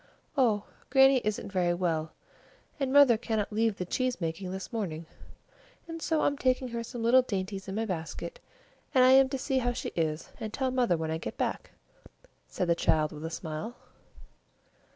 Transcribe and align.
"Oh, 0.35 0.63
Grannie 0.89 1.21
isn't 1.23 1.51
very 1.51 1.75
well, 1.75 2.11
and 2.79 2.91
mother 2.91 3.17
cannot 3.19 3.53
leave 3.53 3.77
the 3.77 3.85
cheese 3.85 4.19
making 4.19 4.49
this 4.51 4.73
morning, 4.73 5.05
and 5.87 6.01
so 6.01 6.23
I'm 6.23 6.39
taking 6.39 6.69
her 6.69 6.83
some 6.83 7.03
little 7.03 7.21
dainties 7.21 7.67
in 7.67 7.75
my 7.75 7.85
basket, 7.85 8.39
and 8.95 9.03
I 9.03 9.11
am 9.11 9.29
to 9.29 9.37
see 9.37 9.59
how 9.59 9.73
she 9.73 9.89
is, 9.89 10.31
and 10.39 10.51
tell 10.51 10.71
mother 10.71 10.97
when 10.97 11.11
I 11.11 11.19
get 11.19 11.37
back," 11.37 11.69
said 12.47 12.67
the 12.67 12.73
child 12.73 13.11
with 13.11 13.23
a 13.25 13.29
smile. 13.29 13.75